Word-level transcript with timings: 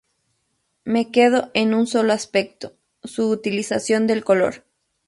Me 0.83 1.11
quedo 1.11 1.51
en 1.53 1.75
un 1.75 1.85
solo 1.85 2.11
aspecto, 2.13 2.73
su 3.03 3.29
utilización 3.29 4.07
del 4.07 4.23
color. 4.23 4.65